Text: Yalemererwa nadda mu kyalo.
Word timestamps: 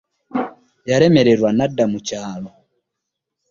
Yalemererwa 0.89 1.49
nadda 1.57 1.83
mu 1.91 1.99
kyalo. 2.07 2.49